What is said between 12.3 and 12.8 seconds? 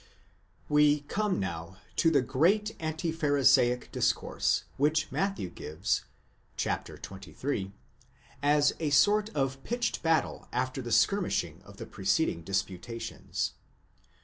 dis